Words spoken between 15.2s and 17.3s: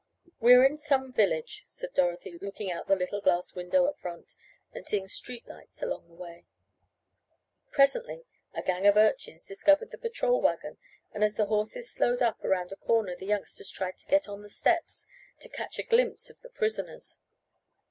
to catch a glimpse of the "prisoners."